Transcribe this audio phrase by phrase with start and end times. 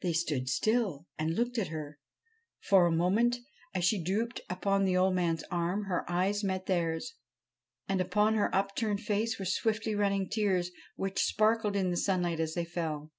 [0.00, 2.00] They stood still and looked at her.
[2.62, 3.36] For a moment,
[3.72, 7.14] as she drooped upon the old man's arm, her eyes met theirs;
[7.88, 12.54] and on her upturned face were swiftly running tears which sparkled in the sunlight as
[12.54, 13.12] they fell.